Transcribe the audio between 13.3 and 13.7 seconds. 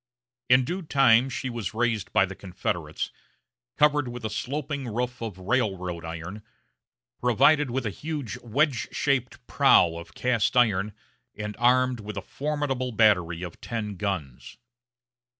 of